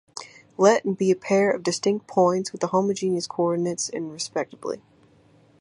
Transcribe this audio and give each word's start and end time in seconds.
Let 0.57 0.83
and 0.83 0.97
be 0.97 1.11
a 1.11 1.15
pair 1.15 1.51
of 1.51 1.61
distinct 1.61 2.07
points 2.07 2.51
with 2.51 2.63
homogeneous 2.63 3.27
coordinates 3.27 3.87
and 3.87 4.11
respectively. 4.11 4.81